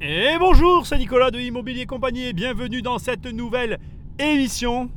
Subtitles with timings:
[0.00, 3.78] Et bonjour, c'est Nicolas de Immobilier Compagnie et bienvenue dans cette nouvelle
[4.18, 4.90] émission.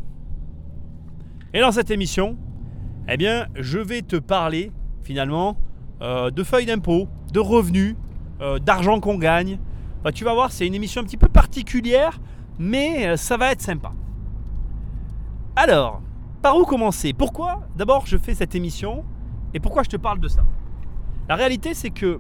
[1.54, 2.36] Et dans cette émission,
[3.08, 4.72] eh bien, je vais te parler
[5.04, 5.56] finalement
[6.02, 7.96] euh, de feuilles d'impôt, de revenus,
[8.42, 9.60] euh, d'argent qu'on gagne.
[10.04, 12.20] Bah, tu vas voir, c'est une émission un petit peu particulière,
[12.58, 13.94] mais euh, ça va être sympa.
[15.56, 16.02] Alors,
[16.42, 17.14] par où commencer?
[17.14, 19.06] Pourquoi d'abord je fais cette émission
[19.54, 20.44] et pourquoi je te parle de ça?
[21.30, 22.20] La réalité, c'est que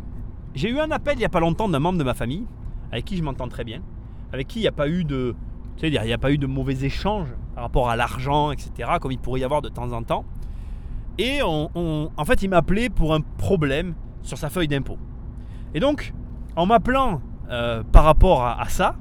[0.53, 2.45] j'ai eu un appel il n'y a pas longtemps d'un membre de ma famille
[2.91, 3.81] avec qui je m'entends très bien,
[4.31, 5.35] avec qui il n'y a pas eu de,
[5.77, 9.11] sais, il n'y a pas eu de mauvais échanges par rapport à l'argent, etc., comme
[9.11, 10.25] il pourrait y avoir de temps en temps.
[11.17, 14.97] Et en fait, il m'a appelé pour un problème sur sa feuille d'impôt.
[15.73, 16.13] Et donc,
[16.55, 18.95] en m'appelant euh, par rapport à, ça,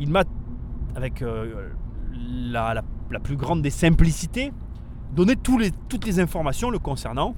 [0.00, 0.24] il m'a,
[0.96, 1.70] avec euh,
[2.12, 2.82] la,
[3.22, 4.52] plus grande des simplicités,
[5.14, 7.34] donné toutes les informations le concernant,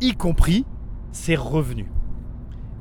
[0.00, 0.64] y compris
[1.12, 1.86] ses revenus.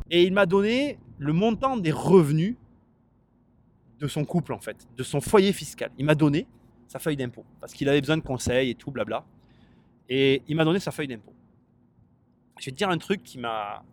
[0.10, 2.56] Et il m'a donné le montant des revenus
[4.00, 5.92] de son couple, en fait, de son foyer fiscal.
[5.98, 6.48] Il m'a donné
[6.88, 9.26] sa feuille d'impôt parce qu'il avait besoin de conseils et tout, blabla.
[10.08, 11.34] Et il m'a donné sa feuille d'impôt.
[12.60, 13.84] Je vais te dire un truc qui m'a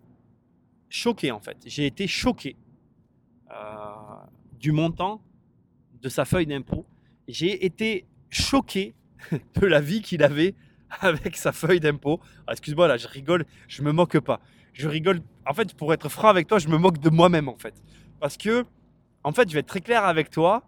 [0.89, 1.59] choqué, en fait.
[1.67, 2.57] J'ai été choqué
[3.51, 3.55] euh,
[4.59, 5.21] du montant
[6.01, 6.87] de sa feuille d'impôt.
[7.29, 8.95] J'ai été choqué
[9.61, 10.55] de la vie qu'il avait
[11.01, 12.21] avec sa feuille d'impôt.
[12.47, 14.41] Ah, excuse-moi, là, je rigole, je me moque pas
[14.77, 15.21] je rigole.
[15.47, 17.75] En fait, pour être franc avec toi, je me moque de moi-même en fait.
[18.21, 18.65] Parce que,
[19.27, 20.63] en fait, je vais être très clair avec toi.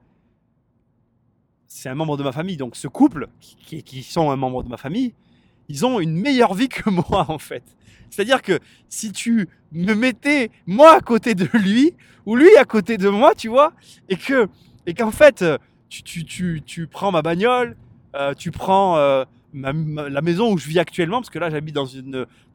[1.69, 2.57] C'est un membre de ma famille.
[2.57, 5.15] Donc, ce couple, qui, sont un membre de ma famille,
[5.69, 7.63] ils ont une meilleure vie que moi en fait.
[8.11, 11.95] C'est-à-dire que si tu me mettais moi à côté de lui,
[12.27, 13.73] ou lui à côté de moi, tu vois,
[14.09, 14.49] et que
[14.87, 15.45] et qu'en fait,
[15.89, 17.77] tu, tu, tu, tu, prends ma bagnole,
[18.17, 21.87] euh, tu prends euh, la maison où je vis actuellement, parce que là j'habite dans,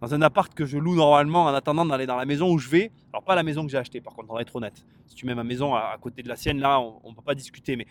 [0.02, 2.70] dans un appart que je loue normalement en attendant d'aller dans la maison où je
[2.70, 2.92] vais.
[3.12, 4.86] Alors pas la maison que j'ai achetée, par contre, on va être honnête.
[5.08, 7.36] Si tu mets ma maison à, côté de la sienne, là, on ne peut pas
[7.36, 7.76] discuter.
[7.76, 7.88] Mais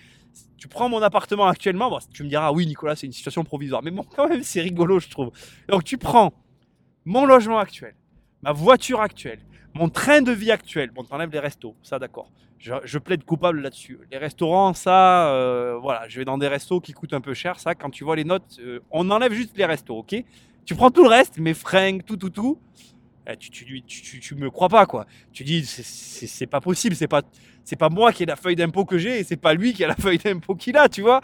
[0.56, 3.82] tu prends mon appartement actuellement, tu me diras, oui Nicolas, c'est une situation provisoire.
[3.82, 5.32] Mais bon, quand même, c'est rigolo, je trouve.
[5.68, 6.32] Donc tu prends
[7.04, 7.94] mon logement actuel,
[8.42, 9.40] ma voiture actuelle,
[9.74, 10.90] mon train de vie actuel.
[10.90, 12.30] Bon, t'enlèves les restos, ça d'accord
[12.62, 13.98] je, plaide coupable là-dessus.
[14.10, 17.58] Les restaurants, ça, euh, voilà, je vais dans des restos qui coûtent un peu cher.
[17.58, 20.14] Ça, quand tu vois les notes, euh, on enlève juste les restos, ok?
[20.64, 22.58] Tu prends tout le reste, mes fringues, tout, tout, tout.
[23.26, 25.06] Eh, tu, tu, tu, tu, me crois pas, quoi.
[25.32, 27.22] Tu dis, c'est pas possible, c'est pas,
[27.78, 29.88] pas moi qui ai la feuille d'impôt que j'ai et c'est pas lui qui a
[29.88, 31.20] la feuille d'impôt qu'il a, tu vois?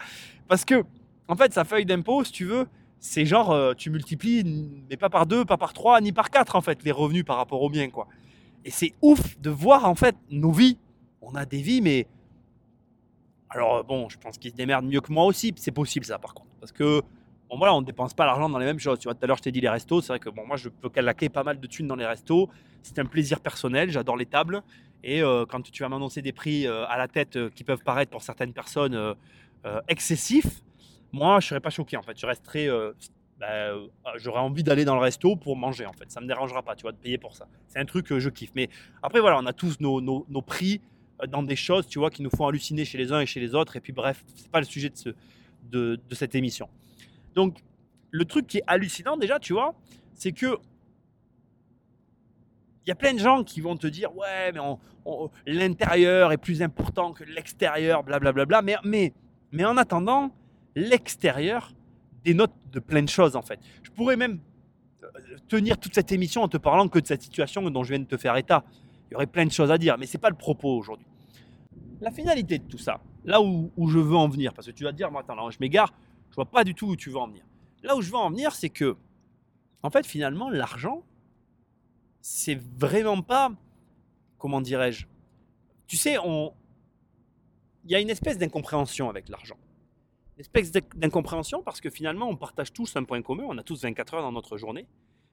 [0.49, 0.83] Parce que,
[1.29, 2.67] en fait, sa feuille d'impôt, si tu veux,
[2.99, 4.43] c'est genre, euh, tu multiplies,
[4.89, 7.37] mais pas par deux, pas par trois, ni par quatre, en fait, les revenus par
[7.37, 8.07] rapport aux miens, quoi.
[8.65, 10.77] Et c'est ouf de voir, en fait, nos vies
[11.21, 12.07] on a des vies, mais.
[13.49, 15.53] Alors, bon, je pense qu'ils se démerdent mieux que moi aussi.
[15.57, 16.51] C'est possible, ça, par contre.
[16.59, 17.01] Parce que,
[17.49, 18.99] bon, voilà, on ne dépense pas l'argent dans les mêmes choses.
[18.99, 20.01] Tu vois, tout à l'heure, je t'ai dit les restos.
[20.01, 22.47] C'est vrai que, bon, moi, je peux calaquer pas mal de thunes dans les restos.
[22.83, 23.89] C'est un plaisir personnel.
[23.89, 24.61] J'adore les tables.
[25.03, 27.83] Et euh, quand tu vas m'annoncer des prix euh, à la tête euh, qui peuvent
[27.83, 29.15] paraître pour certaines personnes
[29.87, 30.61] excessifs,
[31.11, 32.17] moi, je serais pas choqué, en fait.
[32.19, 32.69] Je resterai.
[33.39, 33.71] Bah,
[34.17, 36.11] j'aurais envie d'aller dans le resto pour manger en fait.
[36.11, 37.47] Ça me dérangera pas, tu vois, de payer pour ça.
[37.69, 38.51] C'est un truc que je kiffe.
[38.53, 38.69] Mais
[39.01, 42.21] après voilà, on a tous nos, nos prix euh, dans des choses, tu vois, qui
[42.21, 43.75] nous font halluciner chez les uns et chez les autres.
[43.75, 45.09] Et puis bref, c'est pas le sujet de, ce,
[45.69, 46.69] de, de, cette émission.
[47.35, 47.59] Donc,
[48.11, 49.75] le truc qui est hallucinant déjà, tu vois,
[50.13, 50.57] c'est que
[52.85, 54.59] il y a plein de gens qui vont te dire ouais, mais
[55.45, 58.61] l'intérieur est plus important que l'extérieur, blablabla.
[58.61, 59.13] Mais, mais,
[59.51, 60.31] mais en attendant,
[60.75, 61.71] l'extérieur
[62.23, 63.59] dénote de plein de choses en fait.
[63.83, 64.39] Je pourrais même
[65.03, 65.07] euh,
[65.47, 68.05] tenir toute cette émission en te parlant que de cette situation dont je viens de
[68.05, 68.63] te faire état.
[69.09, 71.07] Il y aurait plein de choses à dire, mais ce n'est pas le propos aujourd'hui.
[71.99, 74.91] La finalité de tout ça, là où, je veux en venir, parce que tu vas
[74.91, 75.93] dire, moi, attends, je m'égare,
[76.29, 77.43] je vois pas du tout où tu veux en venir.
[77.83, 78.95] Là où je veux en venir, c'est que,
[79.81, 81.03] en fait, finalement, l'argent,
[82.21, 83.51] c'est vraiment pas,
[84.37, 85.07] comment dirais-je,
[85.87, 89.57] tu sais, il y a une espèce d'incompréhension avec l'argent.
[90.37, 93.81] Une espèce d'incompréhension parce que finalement, on partage tous un point commun, on a tous
[93.81, 94.87] 24 heures dans notre journée,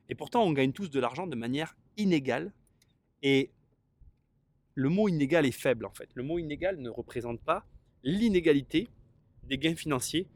[0.08, 2.52] et pourtant, on gagne tous de l'argent de manière inégale.
[3.22, 3.50] Et
[4.76, 6.08] le mot inégal est faible en fait.
[6.14, 7.64] Le mot inégal ne représente pas
[8.04, 8.88] l'inégalité
[9.44, 10.28] des gains financiers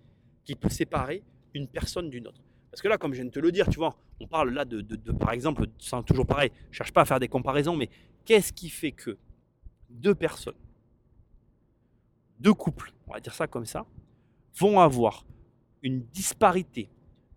[0.45, 1.23] qui peut séparer
[1.55, 2.43] une personne d'une autre.
[2.71, 4.65] Parce que là, comme je viens de te le dire, tu vois, on parle là
[4.65, 4.81] de,
[5.13, 5.67] par exemple,
[6.07, 7.91] toujours pareil, je cherche pas à faire des comparaisons, mais
[8.25, 9.19] qu'est-ce qui fait que
[9.91, 10.57] deux personnes,
[12.39, 13.87] deux couples, on va dire ça comme ça,
[14.59, 15.27] vont avoir
[15.83, 16.89] une disparité,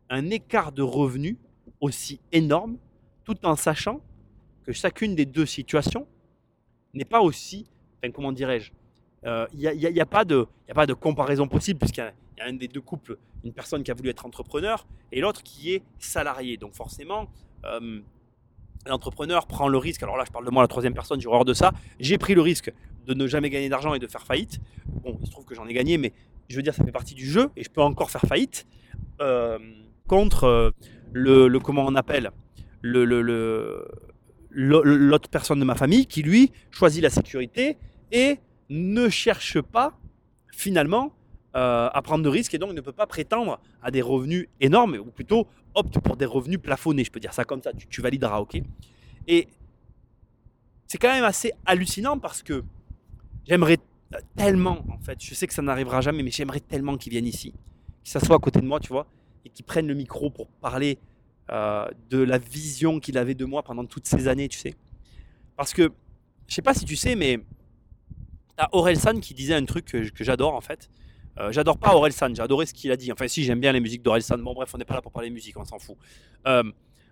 [0.10, 1.38] un écart de revenus
[1.82, 2.78] aussi énorme,
[3.26, 4.00] tout en sachant
[4.64, 6.08] que chacune des deux situations
[6.94, 7.68] n'est pas aussi,
[8.14, 8.72] comment dirais-je,
[9.24, 12.02] il euh, n'y a, a, pas de, a pas de comparaison possible puisqu'il
[12.38, 15.44] y, a un des deux couples, une personne qui a voulu être entrepreneur et l'autre
[15.44, 16.58] qui est salarié.
[16.58, 17.28] Donc forcément,
[17.66, 18.02] euh,
[18.86, 21.46] l'entrepreneur prend le risque, alors là je parle de moi la troisième personne, j'ai horreur
[21.46, 22.74] de ça, j'ai pris le risque
[23.06, 24.60] de ne jamais gagner d'argent et de faire faillite.
[24.86, 26.14] Bon, il se trouve que j'en ai gagné, mais
[26.50, 28.66] je veux dire, ça fait partie du jeu et je peux encore faire faillite.
[29.22, 29.58] Euh,
[30.08, 30.74] contre
[31.14, 32.32] le, comment on appelle
[32.82, 33.88] le, le, le
[34.54, 37.78] l'autre personne de ma famille qui lui choisit la sécurité
[38.12, 38.40] et
[38.70, 39.98] ne cherche pas
[40.52, 41.14] finalement
[41.56, 44.96] euh, à prendre de risques et donc ne peut pas prétendre à des revenus énormes
[44.96, 48.40] ou plutôt opte pour des revenus plafonnés, je peux dire ça comme ça, tu, valideras,
[48.40, 48.62] ok?
[49.28, 49.48] Et
[50.88, 52.64] c'est quand même assez hallucinant parce que
[53.48, 53.78] j'aimerais
[54.36, 57.54] tellement, en fait, je sais que ça n'arrivera jamais, mais j'aimerais tellement qu'ils viennent ici,
[58.04, 59.08] qu'ils s'assoient à côté de moi, tu vois,
[59.46, 61.00] et qu'ils prennent le micro pour parler
[61.52, 64.76] euh, de la vision qu'il avait de moi pendant toutes ces années, tu sais.
[65.58, 65.92] Parce que,
[66.48, 67.40] je sais pas si tu sais, mais
[68.56, 70.90] t'as Aurel San qui disait un truc que, j'adore en fait.
[71.40, 73.12] Euh, j'adore pas Aurel San, j'adorais ce qu'il a dit.
[73.12, 74.42] Enfin, si, j'aime bien les musiques d'Aurel San.
[74.42, 75.98] Bon, bref, on n'est pas là pour parler musique, on s'en fout.
[76.48, 76.64] Euh,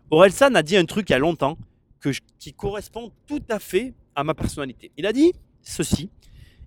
[0.09, 1.57] Aurel San a dit un truc il y a longtemps
[1.99, 4.91] que qui correspond tout à fait à ma personnalité.
[4.97, 6.09] Il a dit ceci.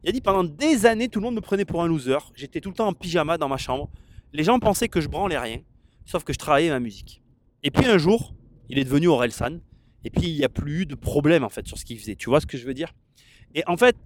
[0.02, 2.19] Il a dit pendant des années, tout le monde me prenait pour un loser.
[2.34, 3.88] J'étais tout le temps en pyjama dans ma chambre.
[4.34, 5.61] Les gens pensaient que je branlais rien,
[6.05, 7.22] sauf que je travaillais ma musique.
[7.64, 8.34] Et puis un jour,
[8.69, 9.58] il est devenu Orelsan.
[10.05, 12.14] Et puis il n'y a plus eu de problème en fait sur ce qu'il faisait.
[12.14, 12.93] Tu vois ce que je veux dire?
[13.55, 13.96] Et en fait,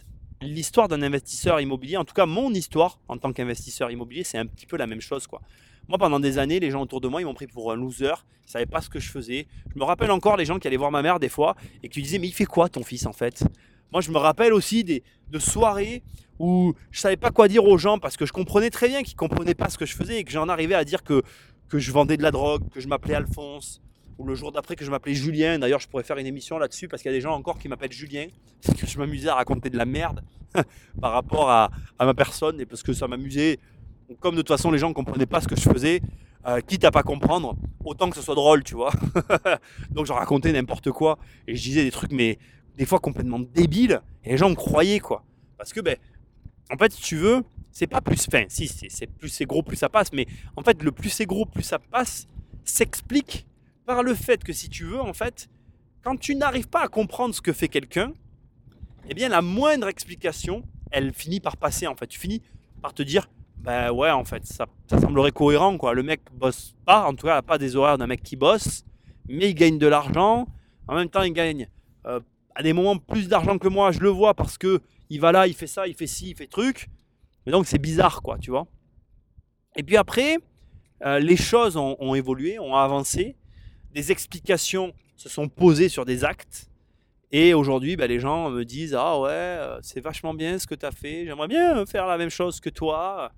[0.41, 4.47] l'histoire d'un investisseur immobilier, en tout cas mon histoire en tant qu'investisseur immobilier, c'est un
[4.47, 5.43] petit peu la même chose quoi.
[5.89, 8.05] Moi, pendant des années, les gens autour de moi, ils m'ont pris pour un loser.
[8.05, 9.49] Ils ne savaient pas ce que je faisais.
[9.75, 12.03] Je me rappelle encore les gens qui allaient voir ma mère des fois et qui
[12.03, 13.43] disaient Mais il fait quoi ton fils en fait?
[13.91, 16.03] Moi, je me rappelle aussi des, de soirées
[16.39, 19.17] où je savais pas quoi dire aux gens parce que je comprenais très bien qu'ils
[19.17, 21.23] comprenaient pas ce que je faisais et que j'en arrivais à dire que,
[21.69, 23.81] que je vendais de la drogue, que je m'appelais Alphonse,
[24.19, 25.59] ou le jour d'après que je m'appelais Julien.
[25.59, 27.69] D'ailleurs, je pourrais faire une émission là-dessus parce qu'il y a des gens encore qui
[27.69, 28.27] m'appellent Julien,
[28.65, 30.23] parce que je m'amusais à raconter de la merde
[31.01, 31.71] par rapport à,
[32.01, 33.59] ma personne et parce que ça m'amusait
[34.21, 36.01] comme de toute façon les gens ne comprenaient pas ce que je faisais,
[36.47, 38.93] euh, quitte à pas comprendre, autant que ce soit drôle, tu vois.
[39.91, 42.39] Donc je racontais n'importe quoi et je disais des trucs, mais
[42.77, 45.25] des fois complètement débiles, et les gens me croyaient, quoi.
[45.59, 45.97] Parce que, ben,
[46.73, 47.43] en fait, si tu veux,
[47.79, 50.27] c'est pas plus fin, si, c'est plus c'est gros, plus ça passe, mais
[50.57, 52.27] en fait, le plus c'est gros, plus ça passe,
[52.65, 53.47] s'explique
[53.87, 55.49] par le fait que si tu veux, en fait,
[56.03, 58.13] quand tu n'arrives pas à comprendre ce que fait quelqu'un,
[59.09, 62.09] eh bien, la moindre explication, elle finit par passer, en fait.
[62.09, 62.43] Tu finis
[62.83, 65.95] par te dire, ben ouais, en fait, ça, semblerait cohérent, quoi.
[65.95, 68.35] Le mec bosse pas, en tout cas, il n'a pas des horaires d'un mec qui
[68.35, 68.85] bosse,
[69.29, 70.49] mais il gagne de l'argent.
[70.89, 71.69] En même temps, il gagne
[72.07, 72.19] euh,
[72.57, 74.81] à des moments plus d'argent que moi, je le vois parce que
[75.11, 76.89] il va là, il fait ça, il fait ci, il fait truc.
[77.49, 78.67] Mais donc, c'est bizarre, quoi, tu vois.
[79.75, 80.37] Et puis après,
[81.03, 83.37] euh, les choses ont, évolué, ont avancé.
[83.91, 86.69] Des explications se sont posées sur des actes.
[87.33, 90.75] Et aujourd'hui, bah, les gens me disent Ah ouais, euh, c'est vachement bien ce que
[90.75, 93.33] tu as fait, j'aimerais bien faire la même chose que toi.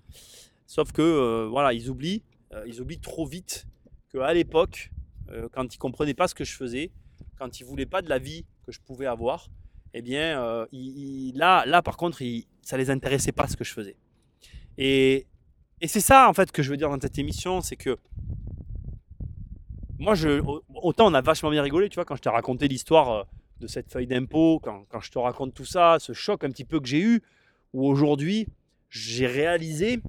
[0.67, 2.25] Sauf que, euh, voilà, ils oublient,
[2.67, 3.69] ils oublient trop vite
[4.11, 4.91] qu'à l'époque,
[5.53, 6.91] quand ils comprenaient pas ce que je faisais,
[7.39, 9.51] quand ils voulaient pas de la vie que je pouvais avoir,
[9.95, 10.67] eh bien,
[11.35, 12.23] là, là, par contre,
[12.63, 13.97] ça ne les intéressait pas ce que je faisais.
[14.79, 15.27] Et,
[15.87, 17.97] c'est ça, en fait, que je veux dire dans cette émission c'est que
[19.99, 20.43] moi, je,
[20.75, 23.27] autant on a vachement bien rigolé, tu vois, quand je t'ai raconté l'histoire
[23.61, 26.65] de cette feuille d'impôt, quand, quand, je te raconte tout ça, ce choc un petit
[26.65, 27.23] peu que j'ai eu,
[27.73, 28.47] où aujourd'hui
[28.91, 30.01] j'ai réalisé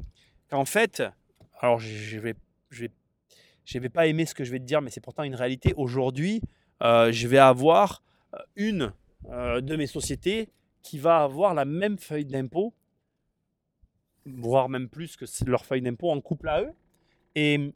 [0.50, 1.04] qu'en fait,
[1.60, 2.36] alors je vais,
[2.70, 2.92] je vais,
[3.66, 5.74] je vais pas aimer ce que je vais te dire, mais c'est pourtant une réalité.
[5.78, 6.42] Aujourd'hui,
[6.82, 8.02] euh, je vais avoir
[8.34, 8.92] euh, une
[9.30, 10.50] euh, de mes sociétés
[10.82, 12.74] qui va avoir la même feuille d'impôt,
[14.26, 16.74] voire même plus que leur feuille d'impôt en couple à eux.
[17.36, 17.74] Et,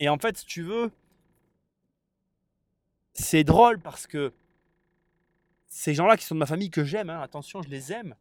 [0.00, 0.90] et en fait, si tu veux,
[3.12, 4.32] c'est drôle parce que
[5.68, 8.14] ces gens-là qui sont de ma famille que j'aime, hein, attention, je les aime,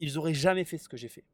[0.00, 1.24] ils auraient jamais fait ce que j'ai fait.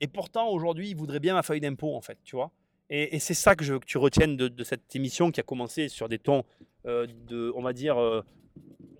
[0.00, 2.50] Et pourtant, aujourd'hui, ils voudraient bien ma feuille d'impôt, en fait, tu vois.
[2.90, 5.88] Et, c'est ça que je veux que tu retiennes de, cette émission qui a commencé
[5.88, 6.44] sur des tons
[6.84, 8.22] euh, de, on va dire, euh,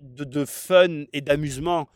[0.03, 1.87] de, fun et d'amusement,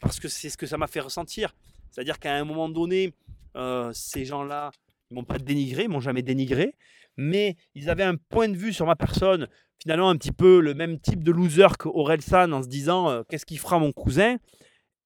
[0.00, 1.54] parce que c'est ce que ça m'a fait ressentir.
[1.90, 3.12] C'est-à-dire qu'à un moment donné,
[3.56, 4.70] euh, ces gens-là,
[5.10, 6.74] ils m'ont pas dénigré, ils m'ont jamais dénigré,
[7.16, 9.48] mais ils avaient un point de vue sur ma personne
[9.80, 13.46] finalement un petit peu le même type de loser qu'Orelsan en se disant euh, qu'est-ce
[13.46, 14.36] qu'il fera mon cousin?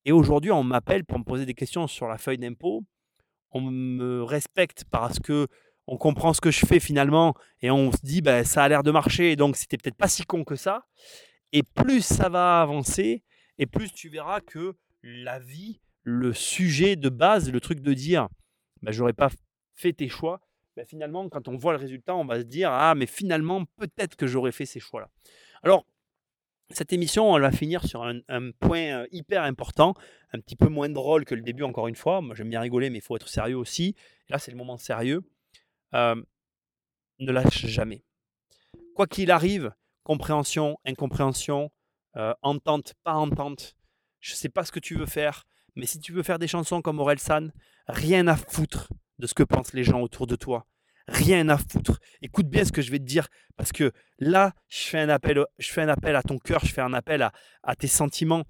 [0.04, 2.82] Et aujourd'hui, on m'appelle pour me poser des questions sur la feuille d'impôt.
[3.52, 5.46] On me respecte parce que
[5.86, 8.82] on comprend ce que je fais finalement et on se dit ben, ça a l'air
[8.82, 10.86] de marcher donc c'était peut-être pas si con que ça.
[11.54, 13.22] Et plus ça va avancer
[13.58, 18.28] et plus tu verras que la vie, le sujet de base, le truc de dire
[18.82, 19.30] ben, j'aurais pas
[19.72, 20.40] fait tes choix,
[20.76, 24.16] ben, finalement, quand on voit le résultat, on va se dire Ah, mais finalement, peut-être
[24.16, 25.08] que j'aurais fait ces choix-là.
[25.62, 25.86] Alors,
[26.70, 29.94] cette émission, elle va finir sur un, point euh, hyper important,
[30.32, 32.20] un petit peu moins drôle que le début, encore une fois.
[32.20, 33.94] Moi, j'aime bien rigoler, mais il faut être sérieux aussi.
[34.28, 35.22] là, c'est le moment sérieux.
[35.94, 36.20] Euh,
[37.20, 38.02] ne lâche jamais.
[38.96, 39.72] Quoi qu'il arrive,
[40.04, 41.70] compréhension, incompréhension,
[42.16, 43.74] euh, entente, pas entente,
[44.20, 45.44] je ne sais pas ce que tu veux faire,
[45.76, 47.52] Mais si tu veux faire des chansons comme Aurel San,
[47.88, 50.66] rien à foutre de ce que pensent les gens autour de toi.
[51.08, 51.98] Rien à foutre.
[52.22, 55.44] Écoute bien ce que je vais te dire, parce que là, je fais un appel,
[55.58, 57.32] je fais un appel à ton cœur, je fais un appel à,
[57.64, 58.44] à tes sentiments.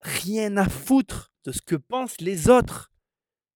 [0.00, 2.90] Rien à foutre de ce que pensent les autres.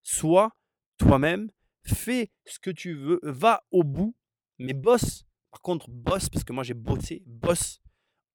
[0.03, 0.53] Sois
[0.99, 1.51] toi-même,
[1.83, 4.15] fais ce que tu veux, va au bout,
[4.59, 5.25] mais bosse.
[5.59, 7.81] Par contre, bosse, parce que moi j'ai bossé, bosse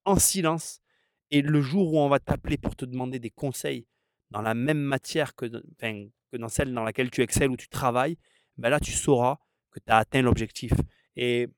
[0.04, 0.82] en silence.
[1.30, 3.86] Et le jour où on va t'appeler pour te demander des conseils
[4.30, 8.18] dans la même matière que, dans celle dans laquelle tu excelles ou tu travailles,
[8.58, 9.38] ben là tu sauras
[9.70, 10.72] que tu as atteint l'objectif.
[11.16, 11.48] Et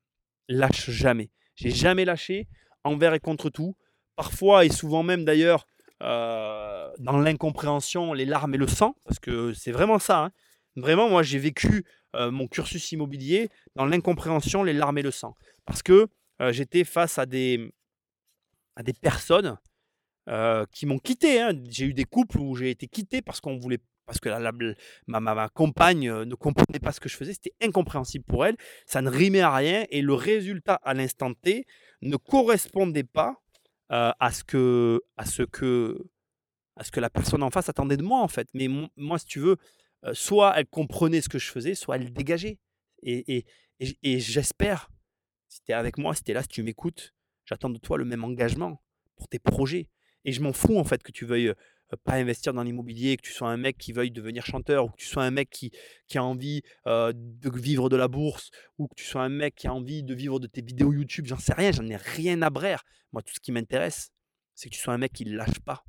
[0.49, 1.33] lâche jamais.
[1.57, 2.47] J'ai jamais lâché
[2.85, 3.77] envers et contre tout.
[4.15, 5.67] Parfois et souvent même d'ailleurs
[6.01, 10.27] euh, dans l'incompréhension, les larmes et le sang, parce que c'est vraiment ça.
[10.27, 10.31] Hein.
[10.77, 15.37] Vraiment, moi j'ai vécu mon cursus immobilier dans l'incompréhension, les larmes et le sang.
[15.65, 16.09] Parce que
[16.51, 17.73] j'étais face à des,
[18.75, 19.59] à des personnes
[20.71, 21.41] qui m'ont quitté.
[21.41, 21.53] Hein.
[21.69, 24.53] J'ai eu des couples où j'ai été quitté parce qu'on voulait parce que la,
[25.09, 28.57] ma, ma, compagne ne comprenait pas ce que je faisais, c'était incompréhensible pour elle,
[28.87, 31.67] ça ne rimait à rien et le résultat à l'instant T
[32.03, 33.35] ne correspondait pas
[33.89, 35.99] à, ce que, à, ce que,
[36.77, 38.49] à ce que la personne en face attendait de moi en fait.
[38.55, 39.57] Mais moi, si tu veux,
[40.13, 42.59] soit elle comprenait ce que je faisais, soit elle dégageait.
[43.03, 43.47] Et, et,
[44.03, 44.91] et, j'espère,
[45.49, 47.99] si tu es avec moi, si tu es là, si tu m'écoutes, j'attends de toi
[47.99, 48.83] le même engagement
[49.17, 49.89] pour tes projets.
[50.25, 51.53] Et je m'en fous en fait que tu veuilles
[52.05, 54.97] pas investir dans l'immobilier, que tu sois un mec qui veuille devenir chanteur, ou que
[54.97, 55.71] tu sois un mec qui,
[56.09, 59.69] qui a envie de vivre de la bourse, ou que tu sois un mec qui
[59.69, 62.51] a envie de vivre de tes vidéos YouTube, j'en sais rien, j'en ai rien à
[62.51, 62.85] brère.
[63.13, 64.11] Moi, tout ce qui m'intéresse,
[64.55, 65.85] c'est que tu sois un mec qui ne lâche pas.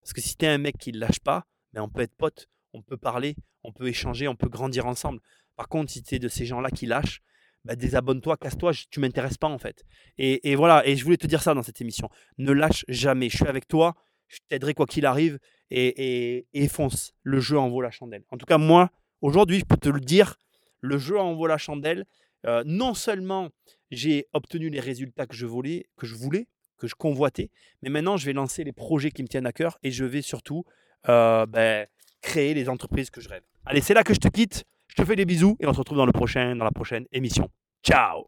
[0.00, 2.14] Parce que si tu es un mec qui ne lâche pas, ben on peut être
[2.16, 5.20] pote, on peut parler, on peut échanger, on peut grandir ensemble.
[5.56, 7.22] Par contre, si tu es de ces gens-là qui lâchent,
[7.64, 9.84] ben désabonne-toi, casse-toi, tu m'intéresses pas en fait.
[10.18, 12.10] Et, voilà, et je voulais te dire ça dans cette émission.
[12.36, 13.94] Ne lâche jamais, je suis avec toi,
[14.28, 15.38] je t'aiderai quoi qu'il arrive
[15.70, 17.14] et, et, fonce.
[17.22, 18.24] Le jeu en vaut la chandelle.
[18.30, 18.90] En tout cas, moi,
[19.22, 20.36] aujourd'hui, je peux te le dire,
[20.80, 22.04] le jeu en vaut la chandelle.
[22.46, 23.48] Euh, non seulement
[23.90, 27.50] j'ai obtenu les résultats que je voulais, que je voulais, que je convoitais,
[27.80, 30.20] mais maintenant je vais lancer les projets qui me tiennent à cœur et je vais
[30.20, 30.66] surtout
[31.08, 31.86] euh, ben,
[32.24, 33.42] créer les entreprises que je rêve.
[33.66, 34.64] Allez, c'est là que je te quitte.
[34.88, 37.48] Je te fais des bisous et on se retrouve dans dans la prochaine émission.
[37.82, 38.26] Ciao